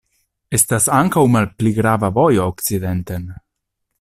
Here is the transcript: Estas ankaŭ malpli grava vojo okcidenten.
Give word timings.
Estas 0.57 0.87
ankaŭ 0.99 1.25
malpli 1.35 1.75
grava 1.81 2.11
vojo 2.17 2.49
okcidenten. 2.55 3.31